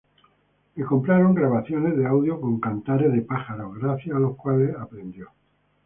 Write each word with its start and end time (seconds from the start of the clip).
Le 0.77 0.83
compraron 0.83 1.35
grabaciones 1.35 1.95
de 1.95 2.07
audio 2.07 2.41
con 2.41 2.59
cantares 2.59 3.13
de 3.13 3.21
pájaros, 3.21 3.77
gracias 3.77 4.15
a 4.15 4.19
los 4.19 4.35
cuales 4.35 4.75
aprendió. 4.75 5.29